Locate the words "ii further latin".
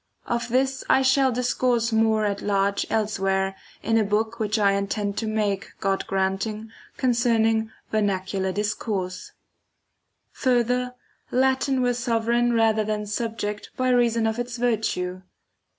9.27-11.83